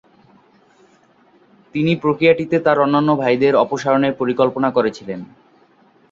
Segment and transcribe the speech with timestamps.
[1.75, 5.19] তিনি প্রক্রিয়াটিতে তাঁর অন্যান্য ভাইদের অপসারণের পরিকল্পনা করেছিলেন।